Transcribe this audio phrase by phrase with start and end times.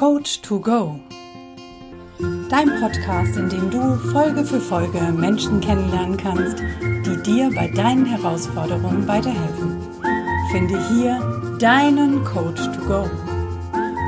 [0.00, 0.98] Coach to Go.
[2.48, 8.06] Dein Podcast, in dem du Folge für Folge Menschen kennenlernen kannst, die dir bei deinen
[8.06, 9.76] Herausforderungen weiterhelfen.
[10.50, 11.20] Finde hier
[11.58, 13.10] deinen Coach to Go.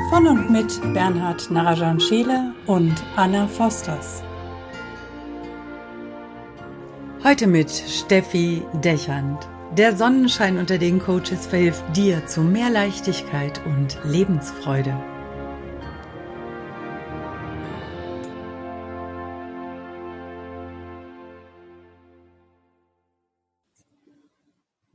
[0.09, 4.23] Von und mit Bernhard Narajan Scheele und Anna Fosters.
[7.23, 9.47] Heute mit Steffi Dechand.
[9.77, 14.97] Der Sonnenschein unter den Coaches verhilft dir zu mehr Leichtigkeit und Lebensfreude.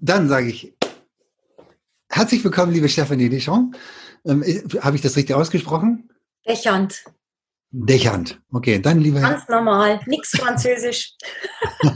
[0.09, 0.75] Dann sage ich
[2.09, 3.77] herzlich willkommen, liebe Stephanie Deschamps.
[4.25, 4.43] Ähm,
[4.81, 6.11] Habe ich das richtig ausgesprochen?
[6.47, 7.05] Dechant.
[7.71, 8.41] Dechant.
[8.51, 9.21] Okay, dann liebe.
[9.21, 11.15] Ganz normal, nichts Französisch.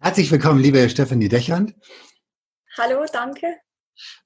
[0.00, 1.74] Herzlich willkommen, liebe Stefanie Dechand.
[2.76, 3.46] Hallo, danke.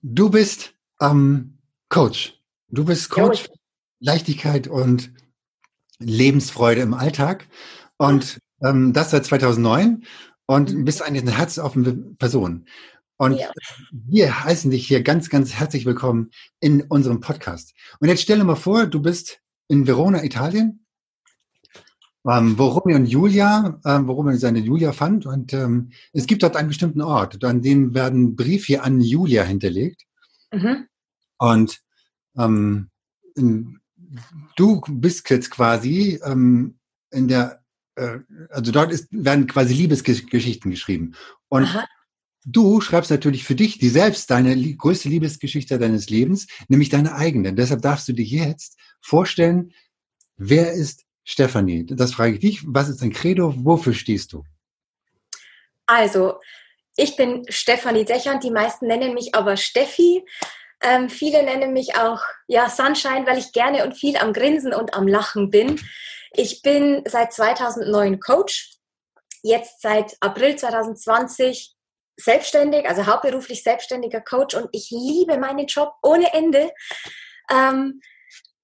[0.03, 2.35] Du bist ähm, Coach.
[2.67, 3.53] Du bist Coach für
[4.01, 5.13] Leichtigkeit und
[6.01, 7.47] Lebensfreude im Alltag.
[7.97, 10.05] Und ähm, das seit 2009
[10.49, 10.85] und mhm.
[10.85, 12.67] bist eigentlich eine herzoffene Person.
[13.17, 13.51] Und ja.
[13.91, 17.75] wir heißen dich hier ganz, ganz herzlich willkommen in unserem Podcast.
[18.01, 20.85] Und jetzt stell dir mal vor, du bist in Verona, Italien
[22.29, 25.27] ähm, wo Romeo und Julia, ähm, wo Romeo seine Julia fand.
[25.27, 30.03] Und ähm, es gibt dort einen bestimmten Ort, an dem werden Briefe an Julia hinterlegt.
[30.53, 30.87] Mhm.
[31.39, 31.81] Und
[32.37, 32.91] ähm,
[33.35, 33.81] in,
[34.57, 36.79] du bist jetzt quasi ähm,
[37.11, 37.58] in der,
[38.51, 41.15] also dort ist, werden quasi Liebesgeschichten geschrieben.
[41.49, 41.85] Und Aha.
[42.51, 47.53] Du schreibst natürlich für dich die selbst deine größte Liebesgeschichte deines Lebens, nämlich deine eigene.
[47.53, 49.75] Deshalb darfst du dir jetzt vorstellen,
[50.39, 52.63] wer ist Stefanie, das frage ich dich.
[52.65, 53.53] Was ist dein Credo?
[53.59, 54.45] Wofür stehst du?
[55.85, 56.41] Also,
[56.97, 58.41] ich bin Stefanie Dechern.
[58.41, 60.25] Die meisten nennen mich aber Steffi.
[60.81, 64.95] Ähm, viele nennen mich auch ja, Sunshine, weil ich gerne und viel am Grinsen und
[64.95, 65.79] am Lachen bin.
[66.33, 68.79] Ich bin seit 2009 Coach,
[69.43, 71.75] jetzt seit April 2020
[72.17, 76.73] selbstständig, also hauptberuflich selbstständiger Coach und ich liebe meinen Job ohne Ende.
[77.51, 78.01] Ähm,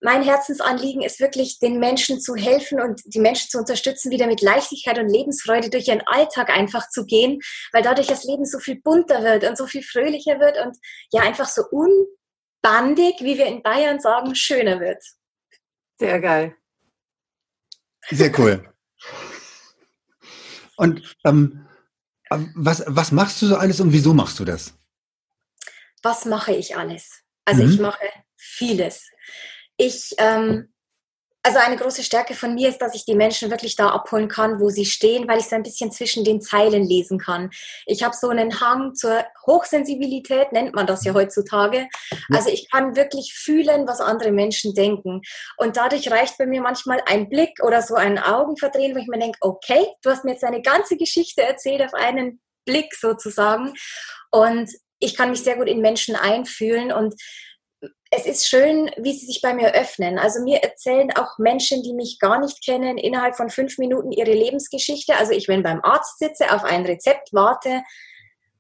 [0.01, 4.43] mein Herzensanliegen ist wirklich, den Menschen zu helfen und die Menschen zu unterstützen, wieder mit
[4.43, 7.41] Leichtigkeit und Lebensfreude durch ihren Alltag einfach zu gehen,
[7.73, 10.77] weil dadurch das Leben so viel bunter wird und so viel fröhlicher wird und
[11.11, 15.03] ja einfach so unbandig, wie wir in Bayern sagen, schöner wird.
[15.99, 16.55] Sehr geil.
[18.11, 18.73] Sehr cool.
[20.77, 21.67] Und ähm,
[22.31, 24.75] ähm was, was machst du so alles und wieso machst du das?
[26.03, 27.23] Was mache ich alles?
[27.45, 27.71] Also mhm.
[27.71, 27.99] ich mache
[28.37, 29.05] vieles
[29.77, 30.73] ich, ähm,
[31.45, 34.61] also eine große Stärke von mir ist, dass ich die Menschen wirklich da abholen kann,
[34.61, 37.51] wo sie stehen, weil ich so ein bisschen zwischen den Zeilen lesen kann.
[37.85, 41.87] Ich habe so einen Hang zur Hochsensibilität, nennt man das ja heutzutage.
[42.33, 45.21] Also ich kann wirklich fühlen, was andere Menschen denken.
[45.59, 49.19] Und dadurch reicht bei mir manchmal ein Blick oder so ein Augenverdrehen, wo ich mir
[49.19, 53.75] denke, okay, du hast mir jetzt eine ganze Geschichte erzählt auf einen Blick sozusagen.
[54.31, 57.15] Und ich kann mich sehr gut in Menschen einfühlen und
[58.11, 60.19] es ist schön, wie sie sich bei mir öffnen.
[60.19, 64.33] Also mir erzählen auch Menschen, die mich gar nicht kennen, innerhalb von fünf Minuten ihre
[64.33, 65.17] Lebensgeschichte.
[65.17, 67.83] Also ich, wenn beim Arzt sitze, auf ein Rezept warte,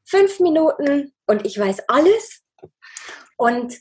[0.05, 2.43] fünf Minuten und ich weiß alles.
[3.37, 3.75] Und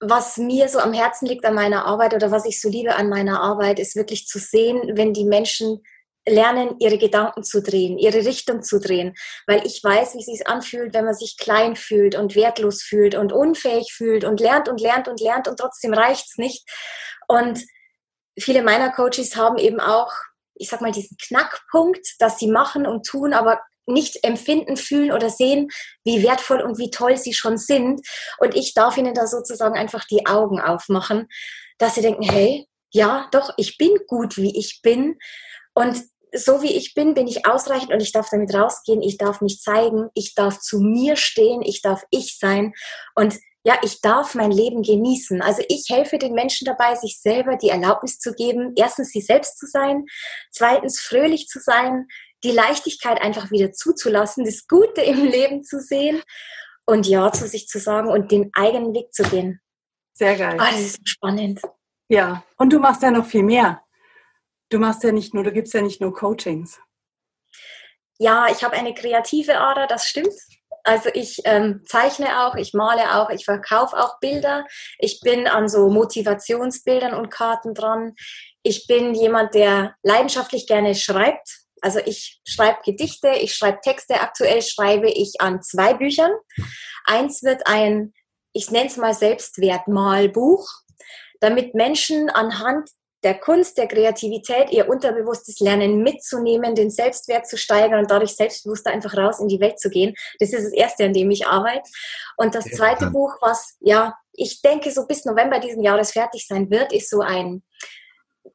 [0.00, 3.08] was mir so am Herzen liegt an meiner Arbeit oder was ich so liebe an
[3.08, 5.82] meiner Arbeit, ist wirklich zu sehen, wenn die Menschen
[6.26, 9.14] lernen, ihre Gedanken zu drehen, ihre Richtung zu drehen,
[9.46, 13.14] weil ich weiß, wie es sich anfühlt, wenn man sich klein fühlt und wertlos fühlt
[13.14, 16.68] und unfähig fühlt und lernt und lernt und lernt und trotzdem reicht's nicht.
[17.28, 17.60] Und
[18.38, 20.12] viele meiner Coaches haben eben auch,
[20.54, 25.28] ich sag mal, diesen Knackpunkt, dass sie machen und tun, aber nicht empfinden, fühlen oder
[25.28, 25.68] sehen,
[26.04, 28.00] wie wertvoll und wie toll sie schon sind.
[28.38, 31.28] Und ich darf ihnen da sozusagen einfach die Augen aufmachen,
[31.76, 35.18] dass sie denken, hey, ja, doch, ich bin gut, wie ich bin.
[35.74, 36.02] Und
[36.34, 39.60] so wie ich bin, bin ich ausreichend und ich darf damit rausgehen, ich darf mich
[39.60, 42.74] zeigen, ich darf zu mir stehen, ich darf ich sein
[43.14, 45.40] und ja, ich darf mein Leben genießen.
[45.40, 49.58] Also ich helfe den Menschen dabei, sich selber die Erlaubnis zu geben, erstens sie selbst
[49.58, 50.04] zu sein,
[50.50, 52.06] zweitens fröhlich zu sein,
[52.42, 56.22] die Leichtigkeit einfach wieder zuzulassen, das Gute im Leben zu sehen
[56.84, 59.60] und Ja zu sich zu sagen und den eigenen Weg zu gehen.
[60.12, 60.56] Sehr geil.
[60.60, 61.62] Ah, das ist spannend.
[62.08, 63.83] Ja, und du machst ja noch viel mehr.
[64.70, 66.80] Du machst ja nicht nur, du gibst ja nicht nur Coachings.
[68.18, 70.34] Ja, ich habe eine kreative Ader, das stimmt.
[70.84, 74.66] Also ich ähm, zeichne auch, ich male auch, ich verkaufe auch Bilder.
[74.98, 78.14] Ich bin an so Motivationsbildern und Karten dran.
[78.62, 81.60] Ich bin jemand, der leidenschaftlich gerne schreibt.
[81.80, 84.20] Also ich schreibe Gedichte, ich schreibe Texte.
[84.20, 86.32] Aktuell schreibe ich an zwei Büchern.
[87.06, 88.12] Eins wird ein
[88.54, 90.66] ich nenne es mal Selbstwertmalbuch,
[91.40, 92.88] damit Menschen anhand
[93.24, 98.90] der Kunst, der Kreativität, ihr unterbewusstes Lernen mitzunehmen, den Selbstwert zu steigern und dadurch selbstbewusster
[98.90, 100.14] einfach raus in die Welt zu gehen.
[100.38, 101.90] Das ist das erste, an dem ich arbeite.
[102.36, 103.10] Und das zweite ja.
[103.10, 107.20] Buch, was ja, ich denke, so bis November diesen Jahres fertig sein wird, ist so
[107.20, 107.62] ein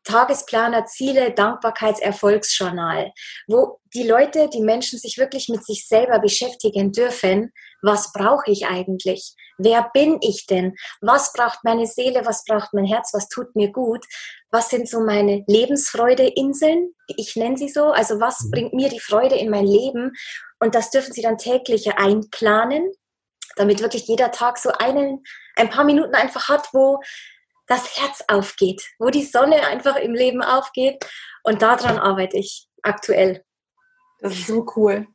[0.04, 3.12] Tagesplaner, Ziele, Dankbarkeitserfolgsjournal,
[3.48, 7.52] wo die Leute, die Menschen sich wirklich mit sich selber beschäftigen dürfen.
[7.82, 9.36] Was brauche ich eigentlich?
[9.58, 10.76] Wer bin ich denn?
[11.02, 12.26] Was braucht meine Seele?
[12.26, 13.14] Was braucht mein Herz?
[13.14, 14.06] Was tut mir gut?
[14.52, 16.94] Was sind so meine Lebensfreudeinseln?
[17.18, 17.86] Ich nenne sie so.
[17.86, 18.52] Also was mhm.
[18.52, 20.14] bringt mir die Freude in mein Leben?
[20.60, 22.92] Und das dürfen sie dann täglich einplanen,
[23.56, 25.24] damit wirklich jeder Tag so einen,
[25.56, 27.00] ein paar Minuten einfach hat, wo
[27.68, 31.06] das Herz aufgeht, wo die Sonne einfach im Leben aufgeht.
[31.44, 33.44] Und daran arbeite ich aktuell.
[34.20, 35.08] Das ist so cool.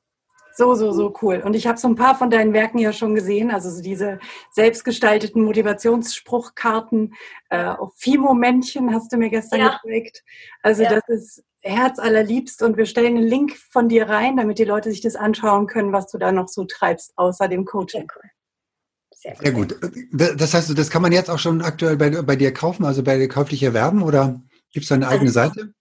[0.57, 1.43] So, so, so cool.
[1.45, 4.21] Und ich habe so ein paar von deinen Werken ja schon gesehen, also so diese
[4.53, 7.15] selbstgestalteten Motivationsspruchkarten,
[7.51, 9.81] äh, auch Fimo-Männchen hast du mir gestern ja.
[9.83, 10.23] gezeigt.
[10.63, 10.91] Also ja.
[10.91, 15.01] das ist herzallerliebst und wir stellen einen Link von dir rein, damit die Leute sich
[15.01, 18.07] das anschauen können, was du da noch so treibst, außer dem Coaching.
[18.07, 18.31] Sehr cool.
[19.13, 20.39] Sehr, Sehr gut.
[20.39, 23.19] Das heißt, das kann man jetzt auch schon aktuell bei, bei dir kaufen, also bei
[23.19, 24.41] dir käuflich erwerben oder
[24.71, 25.75] gibt es da eine eigene also, Seite?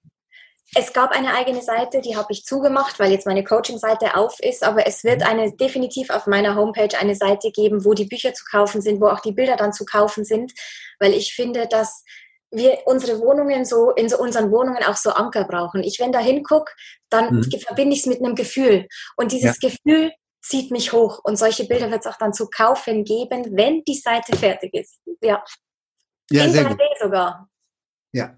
[0.75, 4.63] Es gab eine eigene Seite, die habe ich zugemacht, weil jetzt meine Coaching-Seite auf ist,
[4.63, 5.27] aber es wird mhm.
[5.27, 9.07] eine definitiv auf meiner Homepage eine Seite geben, wo die Bücher zu kaufen sind, wo
[9.07, 10.53] auch die Bilder dann zu kaufen sind,
[10.99, 12.03] weil ich finde, dass
[12.49, 15.83] wir unsere Wohnungen so, in so unseren Wohnungen auch so Anker brauchen.
[15.83, 16.71] Ich, wenn da hingucke,
[17.09, 17.59] dann mhm.
[17.59, 18.87] verbinde ich es mit einem Gefühl.
[19.17, 19.69] Und dieses ja.
[19.69, 20.11] Gefühl
[20.41, 21.19] zieht mich hoch.
[21.23, 24.99] Und solche Bilder wird es auch dann zu kaufen geben, wenn die Seite fertig ist.
[25.21, 25.43] Ja.
[26.29, 26.79] Ja, In sehr gut.
[26.99, 27.49] sogar.
[28.11, 28.37] Ja.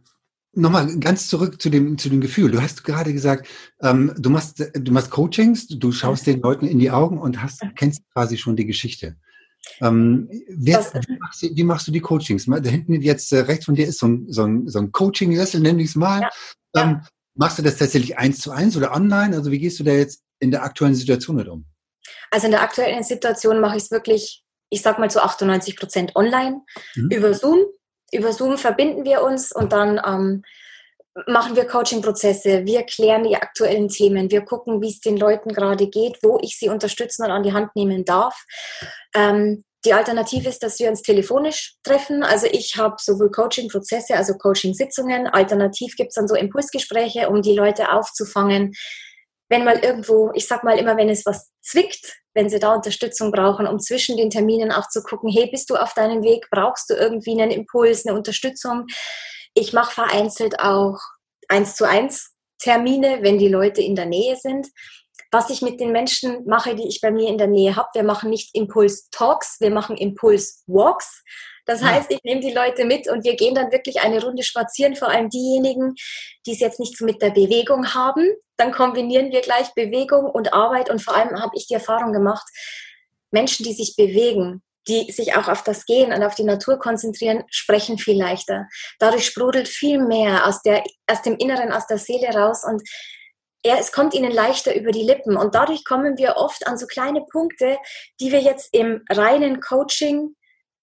[0.55, 2.51] Nochmal ganz zurück zu dem, zu dem Gefühl.
[2.51, 3.47] Du hast gerade gesagt,
[3.81, 7.61] ähm, du, machst, du machst Coachings, du schaust den Leuten in die Augen und hast,
[7.75, 9.17] kennst quasi schon die Geschichte.
[9.81, 12.45] Ähm, wer, wie, machst du, wie, machst du, die Coachings?
[12.45, 15.59] Da hinten jetzt äh, rechts von dir ist so ein, so ein, so ein Coaching-Sessel,
[15.59, 16.21] nenne ich es mal.
[16.21, 16.29] Ja.
[16.75, 17.01] Ähm.
[17.37, 19.35] Machst du das tatsächlich eins zu eins oder online?
[19.35, 21.65] Also wie gehst du da jetzt in der aktuellen Situation mit um?
[22.31, 26.15] Also in der aktuellen Situation mache ich es wirklich, ich sag mal zu 98 Prozent
[26.15, 26.61] online
[26.95, 27.09] mhm.
[27.11, 27.59] über Zoom.
[28.11, 30.43] Über Zoom verbinden wir uns und dann ähm,
[31.27, 35.87] machen wir Coaching-Prozesse, wir klären die aktuellen Themen, wir gucken, wie es den Leuten gerade
[35.87, 38.43] geht, wo ich sie unterstützen und an die Hand nehmen darf.
[39.13, 42.23] Ähm, die Alternative ist, dass wir uns telefonisch treffen.
[42.23, 45.27] Also ich habe sowohl Coaching-Prozesse, also Coaching-Sitzungen.
[45.27, 48.73] Alternativ gibt es dann so Impulsgespräche, um die Leute aufzufangen,
[49.50, 53.31] wenn mal irgendwo, ich sag mal immer, wenn es was zwickt, wenn sie da Unterstützung
[53.31, 56.89] brauchen, um zwischen den Terminen auch zu gucken, hey, bist du auf deinem Weg, brauchst
[56.89, 58.88] du irgendwie einen Impuls, eine Unterstützung?
[59.53, 60.97] Ich mache vereinzelt auch
[61.47, 64.68] eins zu eins Termine, wenn die Leute in der Nähe sind.
[65.31, 68.03] Was ich mit den Menschen mache, die ich bei mir in der Nähe habe, wir
[68.03, 70.63] machen nicht Impuls Talks, wir machen Impuls
[71.65, 74.95] Das heißt, ich nehme die Leute mit und wir gehen dann wirklich eine Runde spazieren,
[74.95, 75.95] vor allem diejenigen,
[76.45, 78.31] die es jetzt nicht so mit der Bewegung haben.
[78.57, 82.47] Dann kombinieren wir gleich Bewegung und Arbeit und vor allem habe ich die Erfahrung gemacht,
[83.31, 87.44] Menschen, die sich bewegen, die sich auch auf das Gehen und auf die Natur konzentrieren,
[87.50, 88.67] sprechen viel leichter.
[89.00, 92.81] Dadurch sprudelt viel mehr aus, der, aus dem Inneren, aus der Seele raus und
[93.65, 95.35] ja, es kommt ihnen leichter über die Lippen.
[95.35, 97.79] Und dadurch kommen wir oft an so kleine Punkte,
[98.19, 100.35] die wir jetzt im reinen Coaching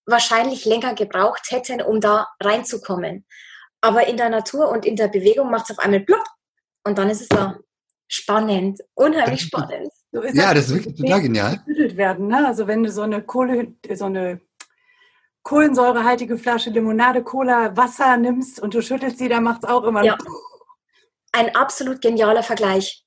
[0.06, 3.24] wahrscheinlich länger gebraucht hätten, um da reinzukommen.
[3.80, 6.24] Aber in der Natur und in der Bewegung macht es auf einmal plopp
[6.84, 7.58] und dann ist es da.
[8.08, 9.90] Spannend, unheimlich spannend.
[10.12, 11.62] So ja, das ist wirklich total genial.
[11.66, 12.46] Werden, ne?
[12.46, 14.42] Also wenn du so eine Kohle, so eine
[15.42, 20.04] kohlensäurehaltige Flasche Limonade, Cola, Wasser nimmst und du schüttelst sie, dann macht es auch immer.
[20.04, 20.18] Ja.
[21.32, 23.04] Ein absolut genialer Vergleich.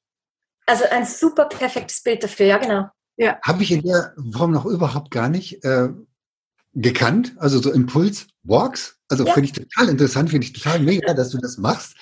[0.66, 2.90] Also ein super perfektes Bild dafür, ja genau.
[3.18, 3.38] Ja.
[3.44, 5.64] Habe ich in der Form noch überhaupt gar nicht.
[5.64, 5.90] Äh,
[6.76, 8.98] gekannt, also so Impuls-Walks.
[9.08, 9.34] Also ja.
[9.34, 11.96] finde ich total interessant, finde ich total mega, dass du das machst.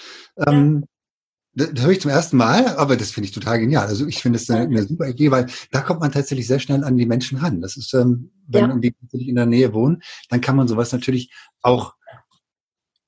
[0.46, 0.86] Ähm,
[1.56, 3.86] das, höre ich zum ersten Mal, aber das finde ich total genial.
[3.86, 6.84] Also ich finde es eine, eine, super Idee, weil da kommt man tatsächlich sehr schnell
[6.84, 7.62] an die Menschen ran.
[7.62, 8.76] Das ist, ähm, wenn ja.
[8.78, 11.94] die in der Nähe wohnen, dann kann man sowas natürlich auch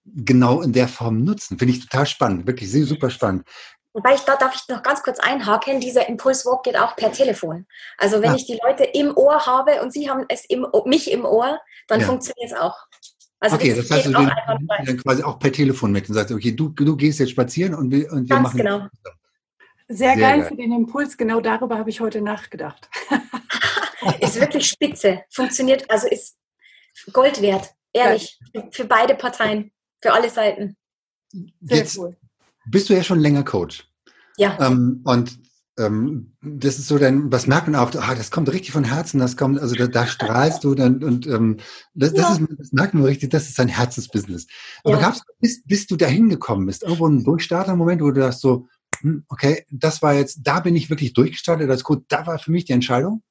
[0.06, 1.58] genau in der Form nutzen.
[1.58, 3.46] Finde ich total spannend, wirklich sehr, super spannend.
[3.96, 7.66] Wobei ich da darf ich noch ganz kurz einhaken, dieser Impulswalk geht auch per Telefon.
[7.98, 8.36] Also wenn ja.
[8.36, 12.02] ich die Leute im Ohr habe und sie haben es im, mich im Ohr, dann
[12.02, 12.06] ja.
[12.06, 12.78] funktioniert es auch.
[13.40, 14.30] Also okay, das, das heißt, du den,
[14.86, 17.90] dann quasi auch per Telefon mit und sagst, okay, du, du gehst jetzt spazieren und
[17.90, 18.58] wir, und wir ganz machen.
[18.58, 18.80] Genau.
[19.88, 22.90] Sehr, Sehr geil, geil, für den Impuls, genau darüber habe ich heute nachgedacht.
[24.20, 26.36] ist wirklich spitze, funktioniert, also ist
[27.14, 28.64] Gold wert, ehrlich, ja.
[28.72, 29.72] für beide Parteien,
[30.02, 30.76] für alle Seiten.
[31.62, 32.18] Sehr jetzt, cool
[32.66, 33.88] bist du ja schon länger Coach.
[34.38, 34.58] Ja.
[34.60, 35.40] Ähm, und
[35.78, 39.20] ähm, das ist so dann, was merkt man auch, ah, das kommt richtig von Herzen,
[39.20, 41.58] das kommt, also da, da strahlst du dann und ähm,
[41.94, 44.48] das, das, ist, das merkt man richtig, das ist ein Herzensbusiness.
[44.84, 45.02] Aber ja.
[45.02, 48.68] gab's, bis, bis du dahin gekommen bist, irgendwo ein Durchstarter-Moment, wo du sagst so,
[49.02, 52.40] hm, okay, das war jetzt, da bin ich wirklich durchgestartet, das ist gut, da war
[52.40, 53.22] für mich die Entscheidung?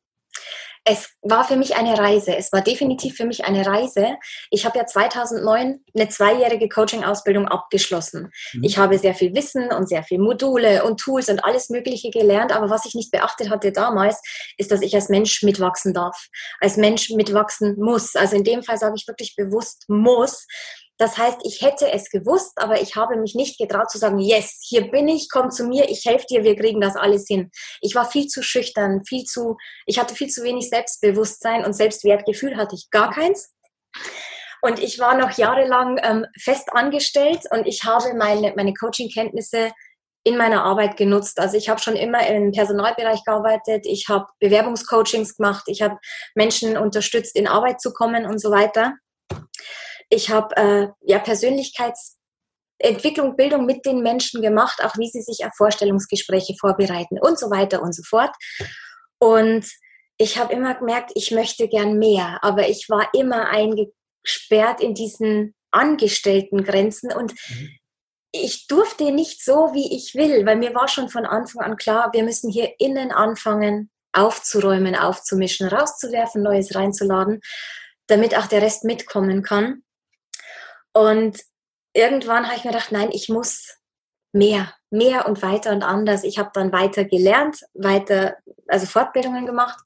[0.85, 2.37] Es war für mich eine Reise.
[2.37, 4.17] Es war definitiv für mich eine Reise.
[4.51, 8.31] Ich habe ja 2009 eine zweijährige Coaching-Ausbildung abgeschlossen.
[8.53, 8.65] Mhm.
[8.65, 12.53] Ich habe sehr viel Wissen und sehr viel Module und Tools und alles Mögliche gelernt.
[12.53, 14.21] Aber was ich nicht beachtet hatte damals,
[14.59, 16.27] ist, dass ich als Mensch mitwachsen darf,
[16.61, 18.15] als Mensch mitwachsen muss.
[18.15, 20.47] Also in dem Fall sage ich wirklich bewusst muss,
[20.99, 24.61] das heißt, ich hätte es gewusst, aber ich habe mich nicht getraut zu sagen, yes,
[24.63, 27.51] hier bin ich, komm zu mir, ich helfe dir, wir kriegen das alles hin.
[27.81, 32.57] Ich war viel zu schüchtern, viel zu, ich hatte viel zu wenig Selbstbewusstsein und Selbstwertgefühl
[32.57, 33.53] hatte ich gar keins.
[34.63, 39.73] Und ich war noch jahrelang ähm, fest angestellt und ich habe meine, meine Coaching-Kenntnisse
[40.23, 41.39] in meiner Arbeit genutzt.
[41.39, 45.99] Also ich habe schon immer im Personalbereich gearbeitet, ich habe Bewerbungscoachings gemacht, ich habe
[46.35, 48.95] Menschen unterstützt, in Arbeit zu kommen und so weiter.
[50.11, 55.53] Ich habe äh, ja Persönlichkeitsentwicklung, Bildung mit den Menschen gemacht, auch wie sie sich auf
[55.57, 58.35] Vorstellungsgespräche vorbereiten und so weiter und so fort.
[59.19, 59.67] Und
[60.19, 65.55] ich habe immer gemerkt, ich möchte gern mehr, aber ich war immer eingesperrt in diesen
[65.71, 67.69] Angestelltengrenzen und mhm.
[68.31, 72.11] ich durfte nicht so, wie ich will, weil mir war schon von Anfang an klar,
[72.13, 77.41] wir müssen hier innen anfangen, aufzuräumen, aufzumischen, rauszuwerfen, Neues reinzuladen,
[78.07, 79.83] damit auch der Rest mitkommen kann.
[80.95, 81.41] Und
[81.93, 83.77] irgendwann habe ich mir gedacht, nein, ich muss
[84.33, 86.25] mehr, mehr und weiter und anders.
[86.25, 88.37] Ich habe dann weiter gelernt, weiter,
[88.69, 89.79] also Fortbildungen gemacht.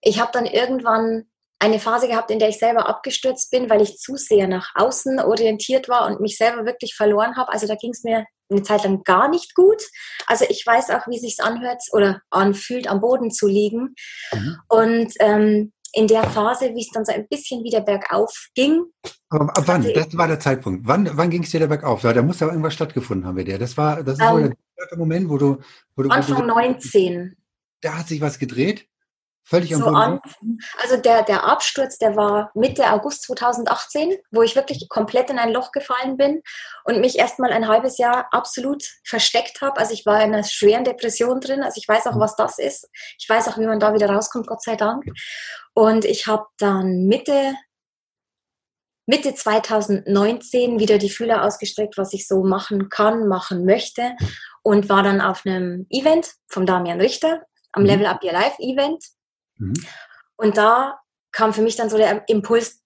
[0.00, 1.28] Ich habe dann irgendwann
[1.60, 5.18] eine Phase gehabt, in der ich selber abgestürzt bin, weil ich zu sehr nach außen
[5.20, 7.52] orientiert war und mich selber wirklich verloren habe.
[7.52, 9.82] Also da ging es mir eine Zeit lang gar nicht gut.
[10.26, 13.94] Also ich weiß auch, wie sich's anhört oder anfühlt, am Boden zu liegen.
[14.32, 14.56] Mhm.
[14.68, 18.84] Und ähm, in der Phase, wie es dann so ein bisschen wieder bergauf ging.
[19.30, 19.82] Aber ab wann?
[19.94, 20.86] Das war der Zeitpunkt.
[20.86, 22.02] Wann, wann ging es dir da bergauf?
[22.02, 23.58] Da muss ja irgendwas stattgefunden haben bei dir.
[23.58, 24.52] Das war, das ist um, so
[24.90, 25.58] der Moment, wo du,
[25.96, 27.36] wo du Anfang wo du, 19.
[27.80, 28.86] Da hat sich was gedreht.
[29.48, 29.86] Völlig am so.
[29.86, 30.20] An,
[30.82, 35.54] also der, der Absturz, der war Mitte August 2018, wo ich wirklich komplett in ein
[35.54, 36.42] Loch gefallen bin
[36.84, 39.78] und mich erstmal ein halbes Jahr absolut versteckt habe.
[39.78, 41.62] Also ich war in einer schweren Depression drin.
[41.62, 42.20] Also ich weiß auch, mhm.
[42.20, 42.90] was das ist.
[43.18, 45.04] Ich weiß auch, wie man da wieder rauskommt, Gott sei Dank.
[45.72, 47.54] Und ich habe dann Mitte,
[49.06, 54.14] Mitte 2019 wieder die Fühler ausgestreckt, was ich so machen kann, machen möchte.
[54.62, 57.40] Und war dann auf einem Event vom Damian Richter,
[57.72, 57.88] am mhm.
[57.88, 59.02] Level Up Your Life Event.
[59.58, 59.74] Mhm.
[60.36, 60.98] Und da
[61.32, 62.80] kam für mich dann so der Impuls,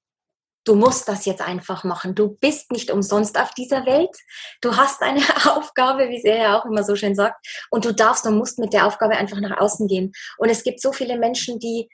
[0.65, 2.15] du musst das jetzt einfach machen.
[2.15, 4.17] Du bist nicht umsonst auf dieser Welt.
[4.61, 5.21] Du hast eine
[5.57, 7.45] Aufgabe, wie er ja auch immer so schön sagt.
[7.71, 10.13] Und du darfst und musst mit der Aufgabe einfach nach außen gehen.
[10.39, 11.89] Und es gibt so viele Menschen, die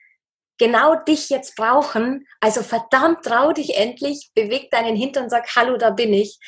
[0.59, 2.27] genau dich jetzt brauchen.
[2.41, 6.39] Also verdammt, trau dich endlich, beweg deinen Hintern und sag, hallo, da bin ich.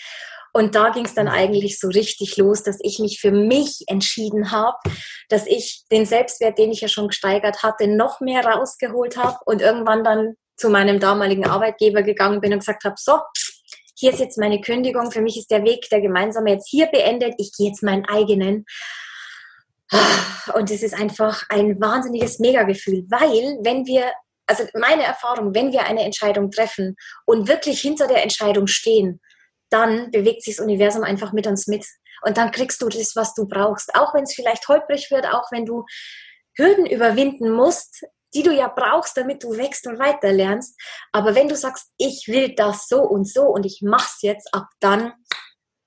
[0.52, 4.50] Und da ging es dann eigentlich so richtig los, dass ich mich für mich entschieden
[4.50, 4.76] habe,
[5.28, 9.62] dass ich den Selbstwert, den ich ja schon gesteigert hatte, noch mehr rausgeholt habe und
[9.62, 13.18] irgendwann dann zu meinem damaligen Arbeitgeber gegangen bin und gesagt habe, so,
[13.96, 17.34] hier ist jetzt meine Kündigung, für mich ist der Weg der gemeinsame jetzt hier beendet,
[17.38, 18.64] ich gehe jetzt meinen eigenen.
[20.54, 24.12] Und es ist einfach ein wahnsinniges Megagefühl, weil wenn wir,
[24.46, 29.20] also meine Erfahrung, wenn wir eine Entscheidung treffen und wirklich hinter der Entscheidung stehen,
[29.70, 31.86] dann bewegt sich das Universum einfach mit uns mit.
[32.22, 33.94] Und dann kriegst du das, was du brauchst.
[33.94, 35.84] Auch wenn es vielleicht holprig wird, auch wenn du
[36.56, 40.78] Hürden überwinden musst, die du ja brauchst, damit du wächst und weiter lernst.
[41.12, 44.66] Aber wenn du sagst, ich will das so und so und ich mach's jetzt, ab
[44.80, 45.12] dann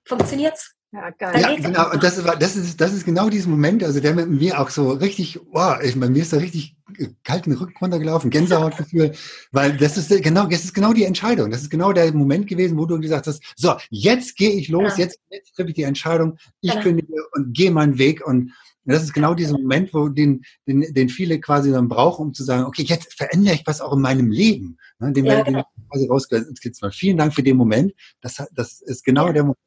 [0.05, 0.72] funktioniert's.
[0.93, 1.41] Ja, geil.
[1.41, 1.91] Ja, genau.
[1.91, 4.69] Und das, war, das, ist, das ist genau dieser Moment, also der mit mir auch
[4.69, 6.75] so richtig, wow, ich meine, mir ist da richtig
[7.23, 9.13] kalt den Rücken runtergelaufen, Gänsehautgefühl,
[9.51, 11.49] weil das ist genau, das ist genau die Entscheidung.
[11.49, 14.97] Das ist genau der Moment gewesen, wo du gesagt hast, so, jetzt gehe ich los,
[14.97, 15.05] ja.
[15.05, 16.79] jetzt, jetzt treffe ich die Entscheidung, ich ja.
[16.79, 18.51] kündige und gehe meinen Weg und
[18.85, 22.43] das ist genau dieser Moment, wo den, den, den viele quasi dann brauchen, um zu
[22.43, 24.77] sagen, okay, jetzt verändere ich was auch in meinem Leben.
[24.99, 25.63] Ne, den ja, genau.
[25.89, 26.85] quasi rausgekitzt.
[26.91, 27.93] Vielen Dank für den Moment.
[28.19, 29.57] Das, das ist genau der Moment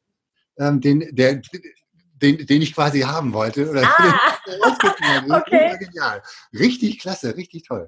[0.59, 1.41] ähm, den, der,
[2.21, 3.69] den, den ich quasi haben wollte.
[3.69, 4.37] Oder ah,
[5.41, 5.77] okay.
[5.79, 6.21] Genial.
[6.53, 7.87] Richtig klasse, richtig toll.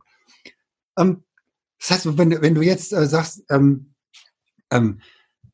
[0.98, 1.24] Ähm,
[1.80, 3.94] das heißt, wenn, wenn du jetzt äh, sagst, ähm,
[4.72, 5.02] ähm,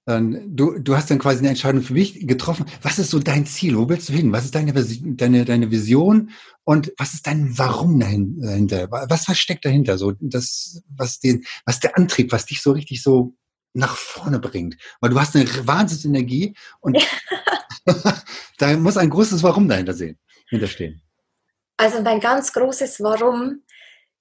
[0.07, 2.65] du, du hast dann quasi eine Entscheidung für mich getroffen.
[2.81, 3.75] Was ist so dein Ziel?
[3.75, 4.31] Wo willst du hin?
[4.31, 6.29] Was ist deine, deine, deine Vision?
[6.63, 8.91] Und was ist dein Warum dahinter?
[8.91, 9.97] Was versteckt dahinter?
[9.97, 13.35] So, das, was den, was der Antrieb, was dich so richtig so
[13.75, 14.77] nach vorne bringt.
[14.99, 16.97] Weil du hast eine Wahnsinnsenergie und
[18.57, 20.17] da muss ein großes Warum dahinter sehen,
[20.49, 21.01] hinterstehen.
[21.77, 23.63] Also mein ganz großes Warum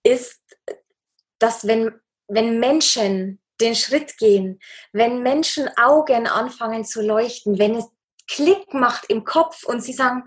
[0.03, 0.41] ist,
[1.39, 1.93] dass wenn,
[2.29, 4.59] wenn Menschen den Schritt gehen,
[4.93, 7.85] wenn Menschen Augen anfangen zu leuchten, wenn es
[8.27, 10.25] Klick macht im Kopf und sie sagen,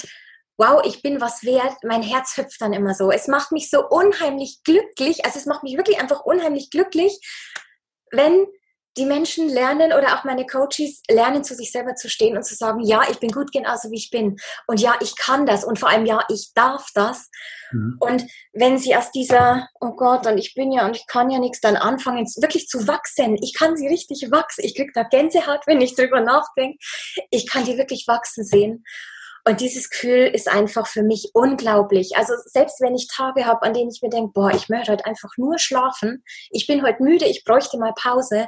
[0.58, 3.12] wow, ich bin was wert, mein Herz hüpft dann immer so.
[3.12, 7.20] Es macht mich so unheimlich glücklich, also es macht mich wirklich einfach unheimlich glücklich,
[8.12, 8.48] wenn
[8.98, 12.56] die Menschen lernen oder auch meine Coaches lernen, zu sich selber zu stehen und zu
[12.56, 14.38] sagen, ja, ich bin gut genauso wie ich bin.
[14.66, 15.63] Und ja, ich kann das.
[15.63, 17.30] Und vor allem, ja, ich darf das.
[17.72, 17.98] Mhm.
[18.00, 21.39] Und wenn sie aus dieser, oh Gott, und ich bin ja und ich kann ja
[21.39, 23.38] nichts, dann anfangen, wirklich zu wachsen.
[23.42, 24.66] Ich kann sie richtig wachsen.
[24.66, 26.77] Ich kriege da Gänsehaut, wenn ich drüber nachdenke.
[27.30, 28.84] Ich kann die wirklich wachsen sehen.
[29.48, 32.18] Und dieses Gefühl ist einfach für mich unglaublich.
[32.18, 35.06] Also selbst wenn ich Tage habe, an denen ich mir denke, boah, ich möchte heute
[35.06, 38.48] einfach nur schlafen, ich bin heute müde, ich bräuchte mal Pause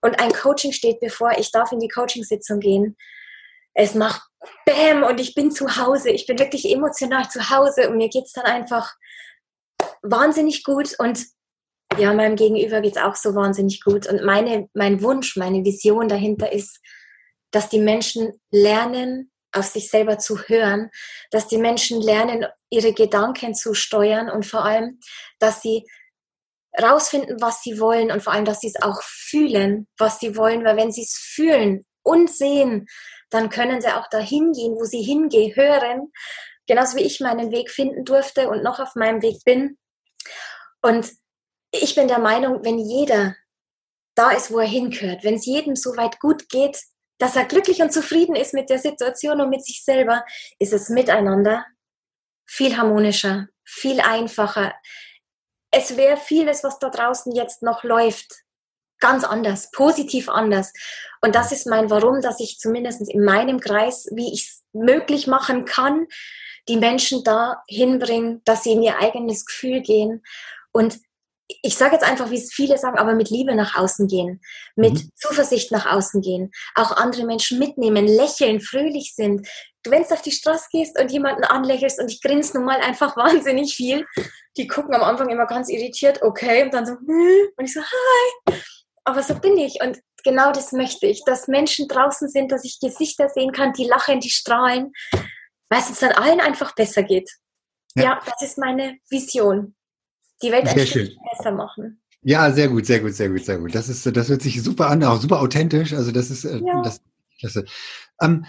[0.00, 2.96] und ein Coaching steht bevor, ich darf in die Coachingsitzung gehen.
[3.74, 4.22] Es macht
[4.64, 6.10] Bäm und ich bin zu Hause.
[6.10, 8.94] Ich bin wirklich emotional zu Hause und mir geht es dann einfach
[10.02, 11.24] wahnsinnig gut und
[11.96, 14.06] ja, meinem Gegenüber geht es auch so wahnsinnig gut.
[14.06, 16.80] Und meine, mein Wunsch, meine Vision dahinter ist,
[17.50, 20.90] dass die Menschen lernen, auf sich selber zu hören,
[21.30, 25.00] dass die Menschen lernen, ihre Gedanken zu steuern und vor allem,
[25.38, 25.84] dass sie
[26.80, 30.64] rausfinden, was sie wollen und vor allem, dass sie es auch fühlen, was sie wollen,
[30.64, 32.86] weil wenn sie es fühlen und sehen,
[33.30, 36.12] dann können sie auch dahin gehen, wo sie hingehen, hören,
[36.66, 39.78] genauso wie ich meinen Weg finden durfte und noch auf meinem Weg bin.
[40.82, 41.10] Und
[41.70, 43.34] ich bin der Meinung, wenn jeder
[44.14, 46.80] da ist, wo er hingehört, wenn es jedem so weit gut geht,
[47.18, 50.24] dass er glücklich und zufrieden ist mit der Situation und mit sich selber,
[50.58, 51.64] ist es miteinander
[52.46, 54.74] viel harmonischer, viel einfacher
[55.70, 58.44] es wäre vieles, was da draußen jetzt noch läuft,
[59.00, 60.72] ganz anders, positiv anders.
[61.20, 65.26] Und das ist mein Warum, dass ich zumindest in meinem Kreis, wie ich es möglich
[65.26, 66.06] machen kann,
[66.68, 70.22] die Menschen da hinbringen, dass sie in ihr eigenes Gefühl gehen
[70.72, 70.98] und
[71.62, 74.40] ich sage jetzt einfach, wie es viele sagen, aber mit Liebe nach außen gehen,
[74.76, 75.10] mit mhm.
[75.16, 79.48] Zuversicht nach außen gehen, auch andere Menschen mitnehmen, lächeln, fröhlich sind.
[79.82, 82.80] Du, wenn du auf die Straße gehst und jemanden anlächelst und ich grinse nun mal
[82.80, 84.04] einfach wahnsinnig viel,
[84.56, 87.80] die gucken am Anfang immer ganz irritiert, okay, und dann so, hm, und ich so,
[87.80, 88.54] hi.
[89.04, 92.78] Aber so bin ich und genau das möchte ich, dass Menschen draußen sind, dass ich
[92.78, 94.92] Gesichter sehen kann, die lachen, die strahlen,
[95.70, 97.30] weil es uns dann allen einfach besser geht.
[97.94, 99.74] Ja, ja das ist meine Vision
[100.42, 102.00] die Welt ein Stück besser machen.
[102.22, 103.74] Ja, sehr gut, sehr gut, sehr gut, sehr gut.
[103.74, 105.92] Das ist, das hört sich super an, auch super authentisch.
[105.92, 106.82] Also das ist, äh, ja.
[106.82, 107.00] das,
[107.38, 107.64] klasse.
[108.20, 108.44] Ähm,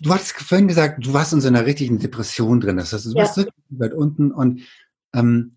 [0.00, 2.76] du hast vorhin gesagt, du warst in so einer richtigen Depression drin.
[2.76, 3.16] Das heißt, du ja.
[3.16, 4.62] warst wirklich weit unten und
[5.14, 5.56] ähm,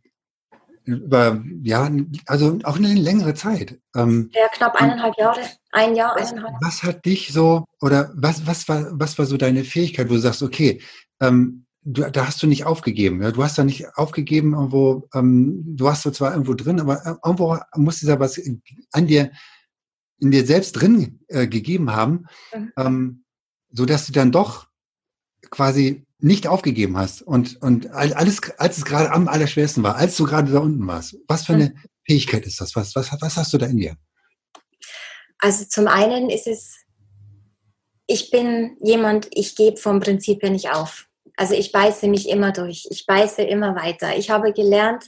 [0.85, 1.89] über, ja,
[2.27, 3.79] also auch eine längere Zeit.
[3.95, 5.41] Ähm, ja, knapp eineinhalb Jahre.
[5.71, 6.53] Ein Jahr, eineinhalb.
[6.61, 10.19] Was hat dich so, oder was, was war, was war so deine Fähigkeit, wo du
[10.19, 10.81] sagst, okay,
[11.21, 13.21] ähm, du, da hast du nicht aufgegeben.
[13.21, 13.31] Ja?
[13.31, 17.15] Du hast da nicht aufgegeben, irgendwo, ähm, du warst so zwar irgendwo drin, aber äh,
[17.23, 18.41] irgendwo muss dieser was
[18.91, 19.31] an dir,
[20.19, 22.73] in dir selbst drin äh, gegeben haben, mhm.
[22.77, 23.23] ähm,
[23.71, 24.67] so dass du dann doch
[25.51, 30.25] quasi nicht aufgegeben hast und, und alles, als es gerade am allerschwersten war, als du
[30.25, 31.17] gerade da unten warst.
[31.27, 31.79] Was für eine mhm.
[32.03, 32.75] Fähigkeit ist das?
[32.75, 33.95] Was, was, was hast du da in dir?
[35.37, 36.77] Also zum einen ist es,
[38.07, 41.07] ich bin jemand, ich gebe vom Prinzip her nicht auf.
[41.37, 42.87] Also ich beiße mich immer durch.
[42.89, 44.15] Ich beiße immer weiter.
[44.17, 45.05] Ich habe gelernt,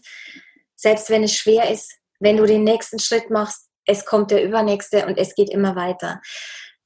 [0.76, 5.06] selbst wenn es schwer ist, wenn du den nächsten Schritt machst, es kommt der übernächste
[5.06, 6.22] und es geht immer weiter.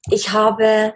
[0.09, 0.93] Ich habe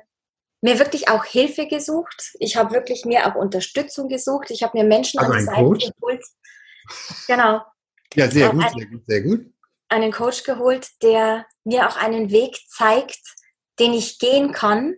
[0.61, 2.31] mir wirklich auch Hilfe gesucht.
[2.39, 4.51] Ich habe wirklich mir auch Unterstützung gesucht.
[4.51, 6.23] Ich habe mir Menschen also an die Seite geholt.
[7.27, 7.61] Genau.
[8.13, 9.45] Ja, sehr gut, sehr gut, sehr gut.
[9.89, 13.21] Einen Coach geholt, der mir auch einen Weg zeigt,
[13.79, 14.95] den ich gehen kann,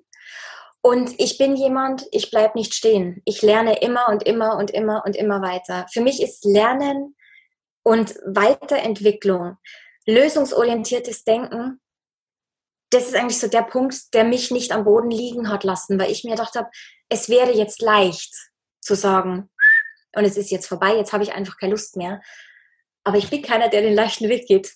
[0.88, 3.22] und ich bin jemand, ich bleibe nicht stehen.
[3.26, 5.86] Ich lerne immer und immer und immer und immer weiter.
[5.92, 7.14] Für mich ist Lernen
[7.84, 9.58] und Weiterentwicklung,
[10.06, 11.82] lösungsorientiertes Denken,
[12.90, 16.10] das ist eigentlich so der Punkt, der mich nicht am Boden liegen hat lassen, weil
[16.10, 16.70] ich mir gedacht habe,
[17.10, 18.34] es wäre jetzt leicht
[18.80, 19.50] zu sagen,
[20.16, 22.22] und es ist jetzt vorbei, jetzt habe ich einfach keine Lust mehr.
[23.04, 24.74] Aber ich bin keiner, der den leichten Weg geht.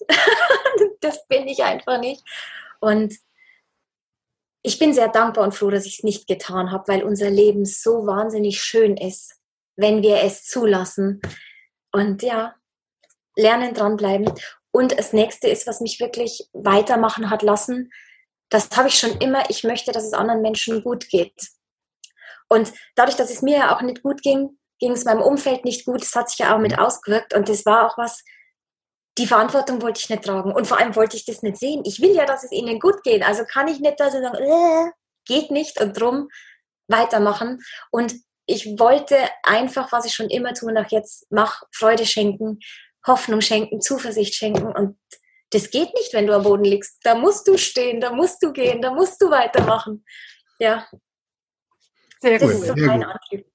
[0.99, 2.21] das bin ich einfach nicht.
[2.81, 3.15] Und
[4.63, 7.65] ich bin sehr dankbar und froh, dass ich es nicht getan habe, weil unser Leben
[7.65, 9.35] so wahnsinnig schön ist,
[9.75, 11.21] wenn wir es zulassen.
[11.91, 12.55] Und ja,
[13.35, 14.31] lernen, dranbleiben.
[14.71, 17.91] Und das nächste ist, was mich wirklich weitermachen hat lassen,
[18.49, 21.49] das habe ich schon immer, ich möchte, dass es anderen Menschen gut geht.
[22.49, 25.85] Und dadurch, dass es mir ja auch nicht gut ging, ging es meinem Umfeld nicht
[25.85, 26.01] gut.
[26.01, 27.33] Das hat sich ja auch mit ausgewirkt.
[27.33, 28.23] Und das war auch was,
[29.17, 30.53] die Verantwortung wollte ich nicht tragen.
[30.53, 31.83] Und vor allem wollte ich das nicht sehen.
[31.85, 33.23] Ich will ja, dass es ihnen gut geht.
[33.23, 34.91] Also kann ich nicht da so sagen, äh,
[35.25, 36.29] geht nicht und drum
[36.87, 37.59] weitermachen.
[37.91, 42.59] Und Ich wollte einfach, was ich schon immer tue, nach jetzt mach, Freude schenken,
[43.05, 44.97] Hoffnung schenken, Zuversicht schenken und
[45.51, 46.99] das geht nicht, wenn du am Boden liegst.
[47.03, 50.05] Da musst du stehen, da musst du gehen, da musst du weitermachen.
[50.59, 50.87] Ja.
[52.19, 53.45] Sehr das ist so mein Antrieb.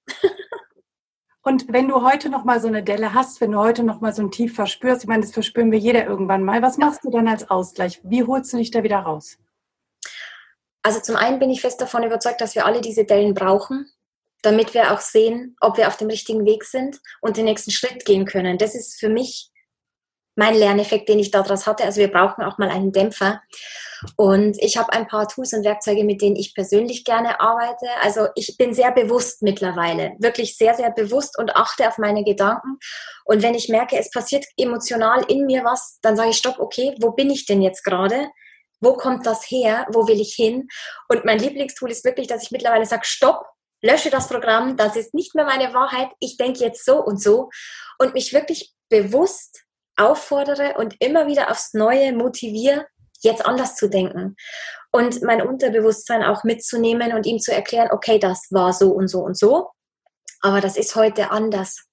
[1.46, 4.12] Und wenn du heute noch mal so eine Delle hast, wenn du heute noch mal
[4.12, 7.10] so ein Tief verspürst, ich meine, das verspüren wir jeder irgendwann mal, was machst du
[7.10, 8.00] dann als Ausgleich?
[8.02, 9.38] Wie holst du dich da wieder raus?
[10.82, 13.88] Also zum einen bin ich fest davon überzeugt, dass wir alle diese Dellen brauchen,
[14.42, 18.04] damit wir auch sehen, ob wir auf dem richtigen Weg sind und den nächsten Schritt
[18.04, 18.58] gehen können.
[18.58, 19.52] Das ist für mich
[20.36, 21.84] mein Lerneffekt, den ich daraus hatte.
[21.84, 23.40] Also wir brauchen auch mal einen Dämpfer.
[24.16, 27.86] Und ich habe ein paar Tools und Werkzeuge, mit denen ich persönlich gerne arbeite.
[28.02, 32.78] Also ich bin sehr bewusst mittlerweile, wirklich sehr, sehr bewusst und achte auf meine Gedanken.
[33.24, 36.94] Und wenn ich merke, es passiert emotional in mir was, dann sage ich, stopp, okay,
[37.00, 38.28] wo bin ich denn jetzt gerade?
[38.80, 39.86] Wo kommt das her?
[39.90, 40.68] Wo will ich hin?
[41.08, 43.46] Und mein Lieblingstool ist wirklich, dass ich mittlerweile sage, stopp,
[43.82, 47.50] lösche das Programm, das ist nicht mehr meine Wahrheit, ich denke jetzt so und so
[47.98, 49.65] und mich wirklich bewusst
[49.96, 52.86] auffordere und immer wieder aufs Neue motiviere,
[53.20, 54.36] jetzt anders zu denken
[54.92, 59.20] und mein Unterbewusstsein auch mitzunehmen und ihm zu erklären, okay, das war so und so
[59.20, 59.70] und so,
[60.40, 61.84] aber das ist heute anders.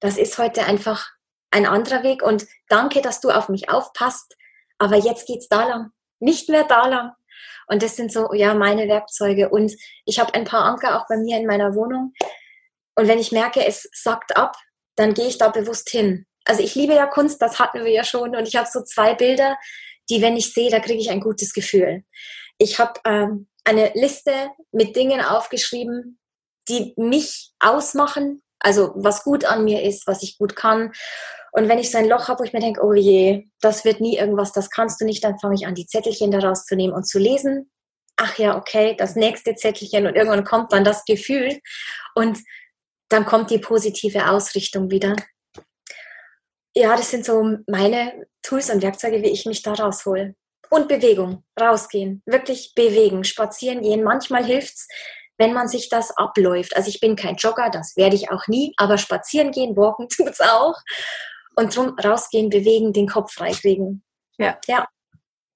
[0.00, 1.06] Das ist heute einfach
[1.50, 4.36] ein anderer Weg und danke, dass du auf mich aufpasst,
[4.78, 7.12] aber jetzt geht's da lang, nicht mehr da lang.
[7.66, 9.48] Und das sind so, ja, meine Werkzeuge.
[9.48, 9.72] Und
[10.04, 12.12] ich habe ein paar Anker auch bei mir in meiner Wohnung.
[12.94, 14.54] Und wenn ich merke, es sackt ab,
[14.96, 18.04] dann gehe ich da bewusst hin also ich liebe ja Kunst, das hatten wir ja
[18.04, 18.36] schon.
[18.36, 19.56] Und ich habe so zwei Bilder,
[20.10, 22.04] die, wenn ich sehe, da kriege ich ein gutes Gefühl.
[22.58, 24.32] Ich habe ähm, eine Liste
[24.70, 26.18] mit Dingen aufgeschrieben,
[26.68, 30.92] die mich ausmachen, also was gut an mir ist, was ich gut kann.
[31.52, 34.00] Und wenn ich so ein Loch habe, wo ich mir denke, oh je, das wird
[34.00, 36.92] nie irgendwas, das kannst du nicht, dann fange ich an, die Zettelchen daraus zu nehmen
[36.92, 37.70] und zu lesen.
[38.16, 41.60] Ach ja, okay, das nächste Zettelchen und irgendwann kommt dann das Gefühl
[42.14, 42.38] und
[43.08, 45.16] dann kommt die positive Ausrichtung wieder
[46.74, 50.34] ja, das sind so meine Tools und Werkzeuge, wie ich mich da raushol.
[50.70, 54.02] Und Bewegung, rausgehen, wirklich bewegen, spazieren gehen.
[54.02, 54.88] Manchmal hilft's,
[55.38, 56.74] wenn man sich das abläuft.
[56.76, 60.40] Also ich bin kein Jogger, das werde ich auch nie, aber spazieren gehen, walken tut's
[60.40, 60.74] auch.
[61.54, 64.02] Und drum rausgehen, bewegen, den Kopf freikriegen.
[64.38, 64.58] Ja.
[64.66, 64.88] Ja.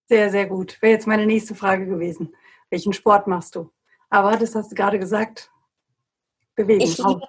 [0.09, 0.81] Sehr, sehr gut.
[0.81, 2.35] Wäre jetzt meine nächste Frage gewesen.
[2.70, 3.72] Welchen Sport machst du?
[4.09, 5.50] Aber das hast du gerade gesagt.
[6.54, 7.20] Bewegen, ich liebe,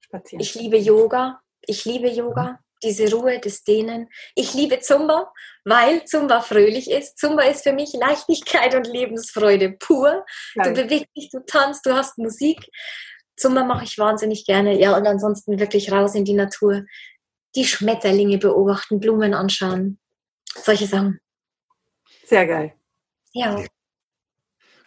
[0.00, 0.40] spazieren.
[0.40, 1.40] Ich liebe Yoga.
[1.62, 4.08] Ich liebe Yoga diese Ruhe, das Dehnen.
[4.34, 5.32] Ich liebe Zumba,
[5.64, 7.18] weil Zumba fröhlich ist.
[7.18, 10.24] Zumba ist für mich Leichtigkeit und Lebensfreude pur.
[10.54, 10.74] Nein.
[10.74, 12.58] Du bewegst dich, du tanzt, du hast Musik.
[13.36, 14.78] Zumba mache ich wahnsinnig gerne.
[14.78, 16.84] Ja, und ansonsten wirklich raus in die Natur.
[17.54, 19.98] Die Schmetterlinge beobachten, Blumen anschauen.
[20.54, 21.20] Solche Sachen.
[22.24, 22.74] Sehr geil.
[23.32, 23.64] Ja.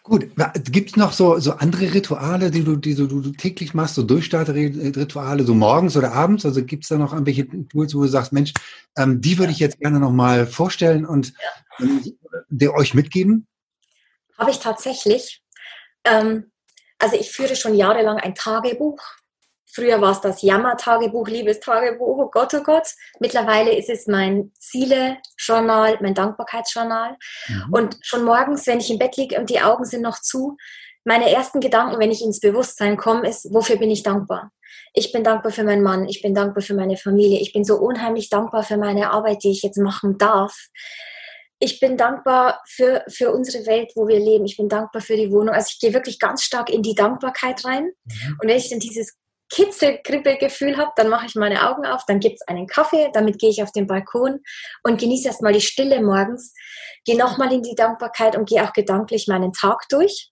[0.04, 0.30] Gut,
[0.64, 4.02] gibt es noch so, so andere Rituale, die du, die so, du täglich machst, so
[4.02, 6.44] Durchstartrituale, so morgens oder abends?
[6.44, 8.52] Also gibt es da noch irgendwelche Tools, wo du sagst, Mensch,
[8.96, 11.32] ähm, die würde ich jetzt gerne nochmal vorstellen und
[11.78, 11.86] ja.
[11.86, 13.46] ähm, der euch mitgeben?
[14.36, 15.40] Habe ich tatsächlich.
[16.04, 16.50] Ähm,
[16.98, 19.00] also ich führe schon jahrelang ein Tagebuch
[19.74, 22.88] Früher war es das Jammer-Tagebuch, Liebestagebuch, oh Gott, oh Gott.
[23.20, 27.16] Mittlerweile ist es mein Ziele-Journal, mein Dankbarkeitsjournal.
[27.48, 27.72] Mhm.
[27.72, 30.56] Und schon morgens, wenn ich im Bett liege und die Augen sind noch zu,
[31.04, 34.52] meine ersten Gedanken, wenn ich ins Bewusstsein komme, ist, wofür bin ich dankbar?
[34.92, 37.76] Ich bin dankbar für meinen Mann, ich bin dankbar für meine Familie, ich bin so
[37.76, 40.54] unheimlich dankbar für meine Arbeit, die ich jetzt machen darf.
[41.58, 44.44] Ich bin dankbar für, für unsere Welt, wo wir leben.
[44.44, 45.54] Ich bin dankbar für die Wohnung.
[45.54, 47.84] Also ich gehe wirklich ganz stark in die Dankbarkeit rein.
[48.04, 48.38] Mhm.
[48.40, 49.16] Und wenn ich dann dieses
[49.52, 53.50] Kitzel-Kribbelgefühl habe, dann mache ich meine Augen auf, dann gibt es einen Kaffee, damit gehe
[53.50, 54.40] ich auf den Balkon
[54.82, 56.54] und genieße erstmal die Stille morgens,
[57.04, 60.30] gehe nochmal in die Dankbarkeit und gehe auch gedanklich meinen Tag durch,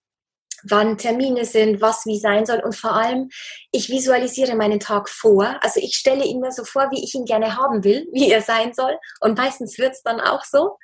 [0.62, 3.28] wann Termine sind, was wie sein soll und vor allem,
[3.72, 7.24] ich visualisiere meinen Tag vor, also ich stelle ihn mir so vor, wie ich ihn
[7.26, 8.96] gerne haben will, wie er sein soll.
[9.20, 10.76] Und meistens wird es dann auch so.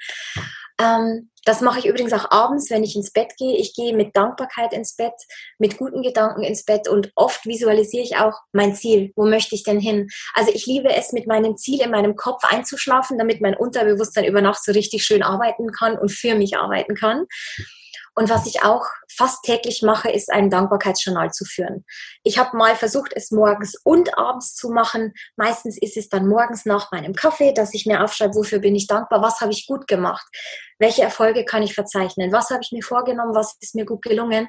[0.78, 3.56] Ähm, das mache ich übrigens auch abends, wenn ich ins Bett gehe.
[3.56, 5.14] Ich gehe mit Dankbarkeit ins Bett,
[5.58, 9.12] mit guten Gedanken ins Bett und oft visualisiere ich auch mein Ziel.
[9.14, 10.08] Wo möchte ich denn hin?
[10.34, 14.42] Also ich liebe es, mit meinem Ziel in meinem Kopf einzuschlafen, damit mein Unterbewusstsein über
[14.42, 17.26] Nacht so richtig schön arbeiten kann und für mich arbeiten kann.
[18.18, 21.84] Und was ich auch fast täglich mache, ist einen Dankbarkeitsjournal zu führen.
[22.22, 25.12] Ich habe mal versucht, es morgens und abends zu machen.
[25.36, 28.86] Meistens ist es dann morgens nach meinem Kaffee, dass ich mir aufschreibe, wofür bin ich
[28.86, 30.26] dankbar, was habe ich gut gemacht,
[30.78, 34.48] welche Erfolge kann ich verzeichnen, was habe ich mir vorgenommen, was ist mir gut gelungen,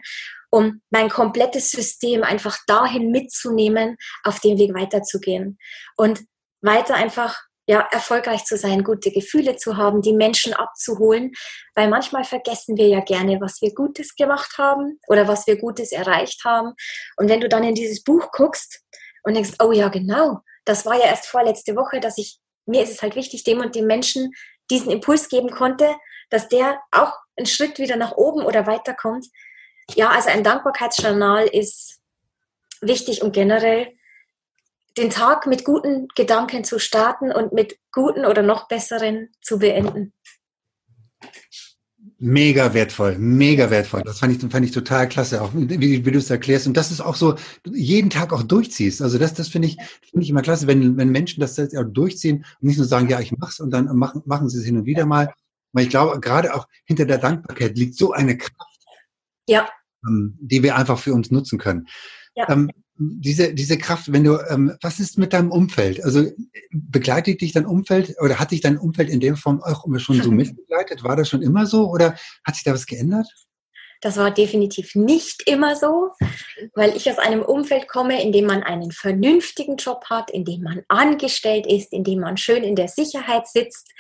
[0.50, 5.58] um mein komplettes System einfach dahin mitzunehmen, auf dem Weg weiterzugehen.
[5.98, 6.22] Und
[6.62, 11.34] weiter einfach ja, erfolgreich zu sein, gute Gefühle zu haben, die Menschen abzuholen,
[11.76, 15.92] weil manchmal vergessen wir ja gerne, was wir Gutes gemacht haben oder was wir Gutes
[15.92, 16.74] erreicht haben.
[17.18, 18.82] Und wenn du dann in dieses Buch guckst
[19.24, 22.92] und denkst, oh ja, genau, das war ja erst vorletzte Woche, dass ich, mir ist
[22.92, 24.32] es halt wichtig, dem und dem Menschen
[24.72, 25.94] diesen Impuls geben konnte,
[26.30, 29.28] dass der auch einen Schritt wieder nach oben oder weiterkommt.
[29.96, 32.00] Ja, also ein Dankbarkeitsjournal ist
[32.80, 33.97] wichtig und generell
[34.98, 40.14] den Tag mit guten Gedanken zu starten und mit guten oder noch besseren zu beenden.
[42.20, 44.02] Mega wertvoll, mega wertvoll.
[44.04, 46.66] Das fand ich, fand ich total klasse, auch wie, wie du es erklärst.
[46.66, 49.04] Und das ist auch so, jeden Tag auch durchziehst.
[49.04, 49.78] Also das, das finde ich,
[50.10, 53.20] finde ich immer klasse, wenn, wenn Menschen das auch durchziehen und nicht nur sagen, ja,
[53.20, 55.32] ich mach's und dann machen, machen sie es hin und wieder mal.
[55.74, 58.86] Weil ich glaube, gerade auch hinter der Dankbarkeit liegt so eine Kraft,
[59.48, 59.70] ja.
[60.08, 61.88] ähm, die wir einfach für uns nutzen können.
[62.34, 62.50] Ja.
[62.50, 66.04] Ähm, diese, diese Kraft, wenn du, ähm, was ist mit deinem Umfeld?
[66.04, 66.26] Also
[66.72, 70.22] begleitet dich dein Umfeld oder hat dich dein Umfeld in der Form auch immer schon
[70.22, 71.04] so mitbegleitet?
[71.04, 73.28] War das schon immer so oder hat sich da was geändert?
[74.02, 76.12] Das war definitiv nicht immer so,
[76.76, 80.62] weil ich aus einem Umfeld komme, in dem man einen vernünftigen Job hat, in dem
[80.62, 83.92] man angestellt ist, in dem man schön in der Sicherheit sitzt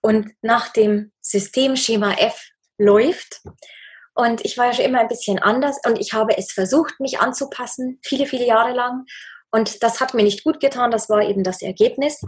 [0.00, 2.40] und nach dem Systemschema F
[2.78, 3.42] läuft.
[4.14, 7.18] Und ich war ja schon immer ein bisschen anders und ich habe es versucht, mich
[7.18, 9.06] anzupassen, viele, viele Jahre lang.
[9.50, 12.20] Und das hat mir nicht gut getan, das war eben das Ergebnis.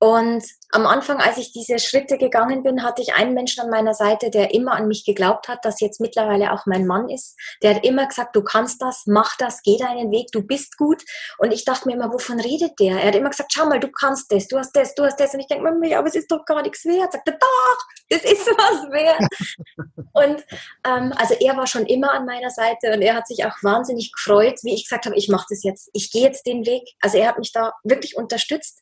[0.00, 3.94] Und am Anfang, als ich diese Schritte gegangen bin, hatte ich einen Menschen an meiner
[3.94, 7.36] Seite, der immer an mich geglaubt hat, das jetzt mittlerweile auch mein Mann ist.
[7.62, 11.02] Der hat immer gesagt, du kannst das, mach das, geh deinen Weg, du bist gut.
[11.38, 13.00] Und ich dachte mir immer, wovon redet der?
[13.00, 15.32] Er hat immer gesagt, schau mal, du kannst das, du hast das, du hast das.
[15.32, 17.12] Und ich denke mir, aber es ist doch gar nichts wert.
[17.12, 17.78] Sagt er, doch,
[18.08, 19.28] es ist was wert.
[20.12, 20.44] und
[20.86, 24.12] ähm, also er war schon immer an meiner Seite und er hat sich auch wahnsinnig
[24.12, 26.82] gefreut, wie ich gesagt habe, ich mache das jetzt, ich gehe jetzt den Weg.
[27.00, 28.80] Also er hat mich da wirklich unterstützt.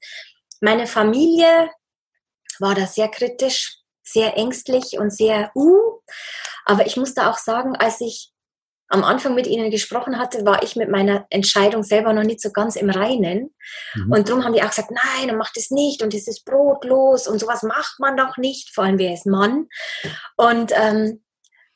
[0.62, 1.70] Meine Familie
[2.60, 6.00] war da sehr kritisch, sehr ängstlich und sehr, uh.
[6.64, 8.32] Aber ich musste auch sagen, als ich
[8.86, 12.52] am Anfang mit ihnen gesprochen hatte, war ich mit meiner Entscheidung selber noch nicht so
[12.52, 13.52] ganz im Reinen.
[13.94, 14.12] Mhm.
[14.12, 17.26] Und darum haben die auch gesagt, nein, dann macht es nicht und es ist brotlos
[17.26, 19.66] und sowas macht man doch nicht, vor allem wer ist Mann.
[20.36, 21.24] Und ähm,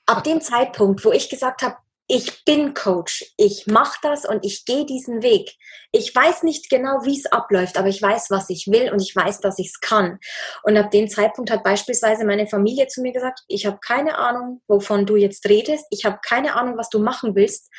[0.05, 1.77] ab dem Zeitpunkt, wo ich gesagt habe,
[2.09, 5.51] ich bin Coach, ich mache das und ich gehe diesen Weg.
[5.91, 9.15] Ich weiß nicht genau, wie es abläuft, aber ich weiß, was ich will und ich
[9.15, 10.19] weiß, dass ich es kann.
[10.63, 14.63] Und ab dem Zeitpunkt hat beispielsweise meine Familie zu mir gesagt, ich habe keine Ahnung,
[14.69, 17.71] wovon du jetzt redest, ich habe keine Ahnung, was du machen willst,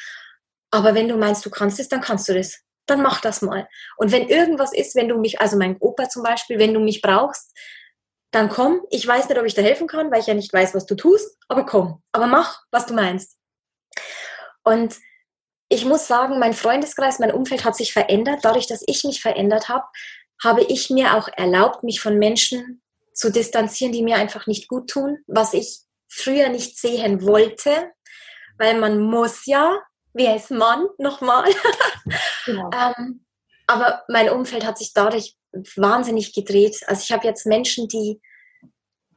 [0.72, 2.60] aber wenn du meinst, du kannst es, dann kannst du das.
[2.86, 3.68] Dann mach das mal.
[3.98, 7.02] Und wenn irgendwas ist, wenn du mich, also mein Opa zum Beispiel, wenn du mich
[7.02, 7.58] brauchst,
[8.32, 8.82] dann komm.
[8.90, 10.96] Ich weiß nicht, ob ich dir helfen kann, weil ich ja nicht weiß, was du
[10.96, 12.02] tust, aber komm.
[12.12, 13.37] Aber mach, was du meinst.
[14.64, 14.96] Und
[15.70, 18.40] ich muss sagen, mein Freundeskreis, mein Umfeld hat sich verändert.
[18.44, 19.86] Dadurch, dass ich mich verändert habe,
[20.44, 22.82] habe ich mir auch erlaubt, mich von Menschen
[23.14, 27.92] zu distanzieren, die mir einfach nicht gut tun, was ich früher nicht sehen wollte,
[28.58, 29.80] weil man muss ja,
[30.14, 31.50] wer ist Mann, nochmal.
[32.46, 32.70] Genau.
[32.98, 33.26] ähm,
[33.68, 35.36] aber mein Umfeld hat sich dadurch
[35.76, 36.82] wahnsinnig gedreht.
[36.88, 38.22] Also ich habe jetzt Menschen, die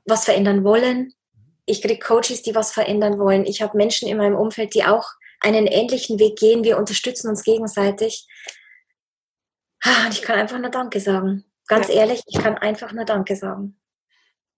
[0.04, 1.14] was verändern wollen.
[1.70, 3.46] Ich kriege Coaches, die was verändern wollen.
[3.46, 5.08] Ich habe Menschen in meinem Umfeld, die auch
[5.40, 6.64] einen ähnlichen Weg gehen.
[6.64, 8.26] Wir unterstützen uns gegenseitig.
[9.82, 11.44] Ah, und ich kann einfach nur Danke sagen.
[11.66, 11.94] Ganz ja.
[11.94, 13.76] ehrlich, ich kann einfach nur Danke sagen.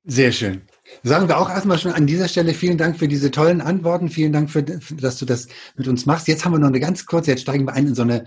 [0.04, 0.62] Sehr schön.
[1.04, 4.08] Sagen wir auch erstmal schon an dieser Stelle vielen Dank für diese tollen Antworten.
[4.08, 5.46] Vielen Dank, für, dass du das
[5.76, 6.26] mit uns machst.
[6.26, 8.24] Jetzt haben wir noch eine ganz kurze, jetzt steigen wir ein in so eine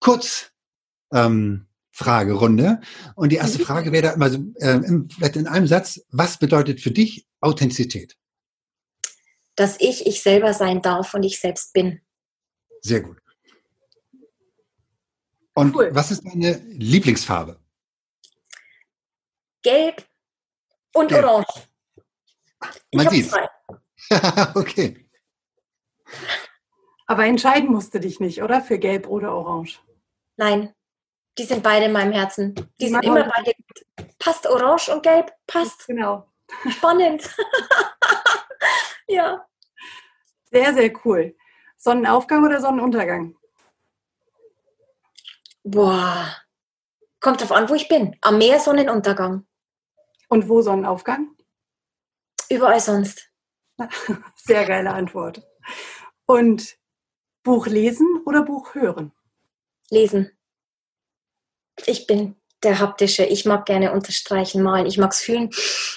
[0.00, 2.64] Kurzfragerunde.
[2.64, 2.78] Ähm,
[3.14, 3.64] Und die erste mhm.
[3.64, 4.80] Frage wäre da immer so, äh,
[5.14, 8.16] vielleicht in einem Satz, was bedeutet für dich Authentizität?
[9.56, 12.00] Dass ich ich selber sein darf und ich selbst bin.
[12.80, 13.18] Sehr gut.
[15.54, 15.90] Und cool.
[15.92, 17.60] was ist deine Lieblingsfarbe?
[19.62, 20.04] Gelb
[20.94, 21.24] und Gelb.
[21.24, 21.68] orange.
[22.94, 23.30] Man sieht
[24.54, 25.08] okay.
[27.06, 28.60] Aber entscheiden musst du dich nicht, oder?
[28.60, 29.80] Für Gelb oder Orange?
[30.36, 30.74] Nein,
[31.38, 32.54] die sind beide in meinem Herzen.
[32.80, 33.52] Die sind immer beide.
[34.18, 35.32] Passt Orange und Gelb?
[35.46, 35.86] Passt.
[35.86, 36.26] Genau.
[36.70, 37.22] Spannend.
[39.12, 39.46] ja.
[40.50, 41.36] Sehr, sehr cool.
[41.76, 43.36] Sonnenaufgang oder Sonnenuntergang?
[45.64, 46.36] Boah.
[47.20, 48.16] Kommt drauf an, wo ich bin.
[48.20, 49.46] Am Meer Sonnenuntergang.
[50.28, 51.36] Und wo Sonnenaufgang?
[52.48, 53.30] Überall sonst.
[54.36, 55.42] Sehr geile Antwort.
[56.26, 56.76] Und
[57.42, 59.12] Buch lesen oder Buch hören?
[59.90, 60.30] Lesen.
[61.86, 63.24] Ich bin der haptische.
[63.24, 64.86] Ich mag gerne unterstreichen, malen.
[64.86, 65.50] Ich mag es fühlen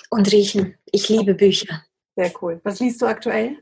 [0.09, 0.77] und riechen.
[0.91, 1.84] Ich liebe Bücher.
[2.15, 2.61] Sehr cool.
[2.63, 3.57] Was liest du aktuell?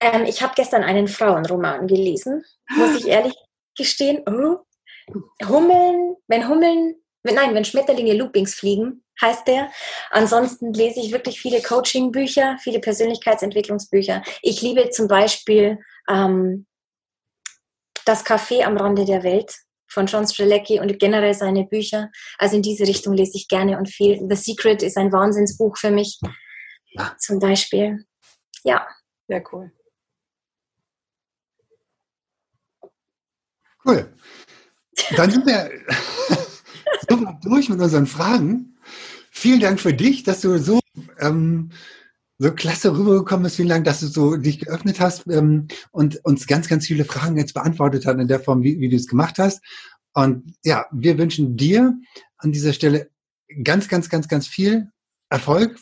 [0.00, 3.34] Ähm, ich habe gestern einen Frauenroman gelesen, muss ich ehrlich
[3.76, 4.22] gestehen.
[4.26, 4.58] Oh.
[5.46, 6.96] Hummeln, wenn Hummeln
[7.34, 9.70] nein, wenn Schmetterlinge Loopings fliegen, heißt der.
[10.10, 14.22] Ansonsten lese ich wirklich viele Coaching-Bücher, viele Persönlichkeitsentwicklungsbücher.
[14.42, 16.66] Ich liebe zum Beispiel ähm,
[18.04, 19.54] Das Café am Rande der Welt
[19.88, 22.10] von John Strelecki und generell seine Bücher.
[22.38, 24.20] Also in diese Richtung lese ich gerne und viel.
[24.28, 26.18] The Secret ist ein Wahnsinnsbuch für mich.
[26.96, 27.16] Ja.
[27.18, 28.04] Zum Beispiel.
[28.64, 28.86] Ja.
[29.28, 29.72] Sehr cool.
[33.84, 34.12] Cool.
[35.16, 35.70] Dann sind wir
[37.08, 38.78] so durch mit unseren Fragen.
[39.30, 40.80] Vielen Dank für dich, dass du so,
[41.18, 41.70] ähm,
[42.38, 43.56] so klasse rübergekommen bist.
[43.56, 47.36] Vielen Dank, dass du so dich geöffnet hast ähm, und uns ganz, ganz viele Fragen
[47.36, 49.62] jetzt beantwortet hast in der Form, wie, wie du es gemacht hast.
[50.14, 51.94] Und ja, wir wünschen dir
[52.38, 53.10] an dieser Stelle
[53.62, 54.90] ganz, ganz, ganz, ganz viel
[55.28, 55.78] Erfolg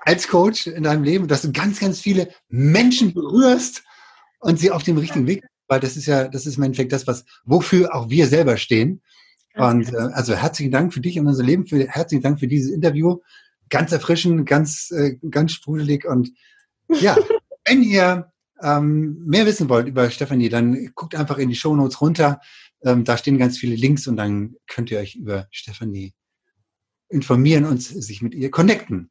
[0.00, 3.82] als Coach in deinem Leben, dass du ganz, ganz viele Menschen berührst
[4.40, 7.06] und sie auf dem richtigen Weg weil das ist ja, das ist im Endeffekt das,
[7.06, 9.02] was, wofür auch wir selber stehen.
[9.54, 12.72] Und äh, also herzlichen Dank für dich und unser Leben, für, herzlichen Dank für dieses
[12.72, 13.18] Interview.
[13.70, 16.04] Ganz erfrischend, ganz, äh, ganz sprudelig.
[16.04, 16.32] Und
[16.88, 17.16] ja,
[17.66, 22.00] wenn ihr ähm, mehr wissen wollt über Stefanie, dann guckt einfach in die Show Notes
[22.00, 22.40] runter.
[22.84, 26.14] Ähm, da stehen ganz viele Links und dann könnt ihr euch über Stefanie
[27.08, 29.10] informieren und sich mit ihr connecten.